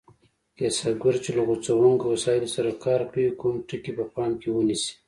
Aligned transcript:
کسبګر 0.57 1.15
چې 1.23 1.29
له 1.35 1.41
غوڅوونکو 1.47 2.05
وسایلو 2.13 2.53
سره 2.55 2.79
کار 2.85 3.01
کوي 3.11 3.27
کوم 3.39 3.55
ټکي 3.67 3.91
په 3.97 4.05
پام 4.13 4.31
کې 4.41 4.49
ونیسي؟ 4.51 4.93